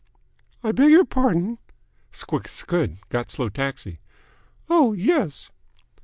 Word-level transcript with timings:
"I 0.63 0.71
beg 0.71 0.89
your 0.89 1.05
pardon?" 1.05 1.59
"Squick 2.11 2.47
scould. 2.47 2.97
Got 3.09 3.29
slow 3.29 3.49
taxi." 3.49 3.99
"Oh, 4.67 4.93
yes." 4.93 5.51